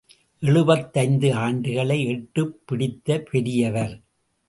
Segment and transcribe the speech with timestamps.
[0.39, 4.01] எழுபத்தைந்து ஆண்டுகளை எட்டிப் பிடித்த பெரியவர்.